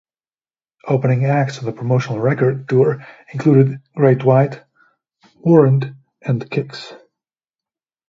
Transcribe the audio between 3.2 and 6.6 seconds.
included Great White, Warrant and